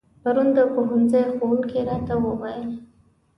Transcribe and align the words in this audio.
پرون 0.21 0.47
د 0.57 0.59
پوهنځي 0.73 1.23
ښوونکي 1.35 1.79
راته 1.89 2.13
و 2.21 2.25
ويل 2.41 2.67